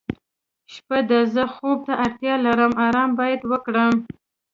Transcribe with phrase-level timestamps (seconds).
[0.73, 3.93] شپه ده زه خوب ته اړتیا لرم آرام باید وکړم.